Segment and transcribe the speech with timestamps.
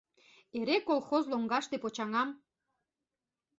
[0.59, 2.29] Эре колхоз лоҥгаште почаҥам...